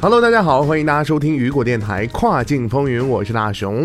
[0.00, 3.84] Hello，大家好，欢迎大家收听雨果电台跨境风云，我是大熊。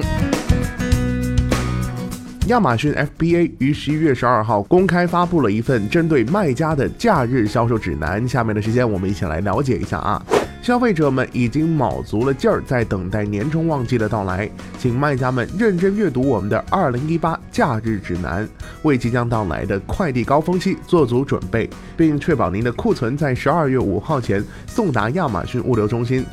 [2.50, 10.24] 亚马逊 FBA 于十一月十二号公开发布了一份针对卖家的假日销售指南，下面的时间我们一起来了解一下啊。
[10.62, 18.48] 消费者们已经卯足了劲儿，在等待年终旺季的到来，请卖家们认真阅读我们的二零一八假日指南，
[18.84, 26.26] 为即将到来的快递高峰期做足准备，并确保您的库存在十二月五号前送达亚马逊物流中心。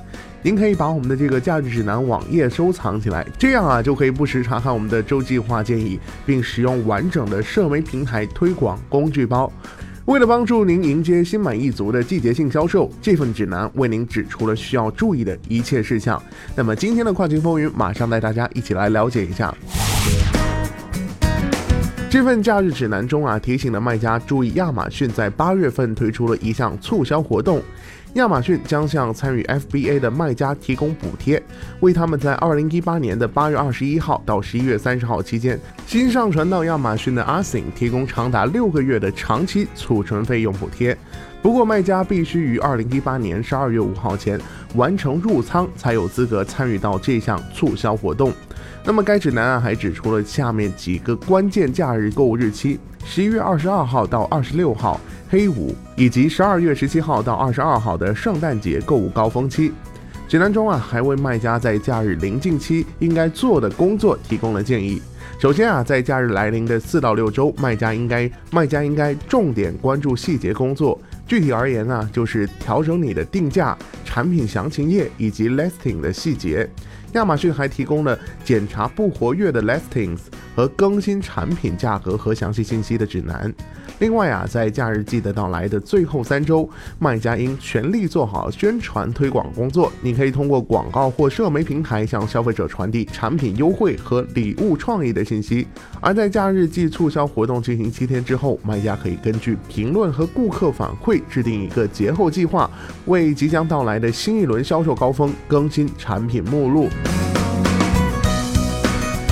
[0.42, 9.52] 您可以把我们的这个价值指南网页收藏起来，这样啊就可以不时查看我们的周计划建议，并使用完整的社媒平台推广工具包。
[10.06, 16.20] 为了帮助您迎接心满意足的季节性销售，这份指南为您指出了需要注意的一切事项。
[16.56, 19.54] 那么今天的跨境风云，马上带大家一起来了解一下。
[22.10, 27.62] 这份假日指南中啊，提醒了卖家注意，亚马逊在八月份推出了一项促销活动。
[28.14, 31.40] 亚马逊将向参与 FBA 的卖家提供补贴，
[31.78, 40.96] 为他们在二零一八年的八月二十一号到十一月三十号期间新上传到亚马逊的 Async 提供长达六个月的长期储存费用补贴。
[41.40, 44.38] 不过，卖家必须于二零一八年十二月五号前
[44.74, 48.32] 完成入仓，才有资格参与到这项促销活动。
[48.84, 55.00] 那么，该指南啊还指出了下面几个关键假日购物日期：十一月二十二号到二十六号。
[55.32, 59.70] 黑五以及十二月十七号到二十二号的圣诞节购物高峰期，
[60.26, 65.00] 指南中啊还为卖家在假日临近期应该做的工作提供了建议。
[65.38, 71.00] 首先啊，在假日来临的四到六周，卖家应该卖家应该重点关注细节工作。
[71.28, 76.68] 具体而言呢，就是调整你的定价、产品详情页以及 listing 的细节。
[77.12, 80.18] 亚马逊还提供了检查不活跃的 listings
[80.54, 83.52] 和更新产品价格和详细信息的指南。
[83.98, 86.68] 另外啊，在假日季的到来的最后三周，
[86.98, 89.92] 卖家应全力做好宣传推广工作。
[90.00, 95.66] 你可以通过广告或社媒平台向消费者传递产品优惠和礼物创意的信息。
[96.00, 102.70] 而在假日季促销活动进行七天之后，卖家可以根据评论和顾客反馈制定一个节后计划，
[103.04, 106.88] 为即将到来的新一轮销售高峰更新产品目录。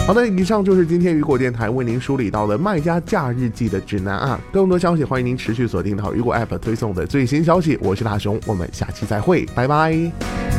[0.09, 4.41] 好的，以上就是今天雨果电台为您梳理到的卖家假日记的指南啊。
[4.51, 7.79] 更多消息，欢迎您持续锁定到雨果 App 推送的最新消息。
[7.83, 10.58] 我是大熊，我们下期再会，拜拜。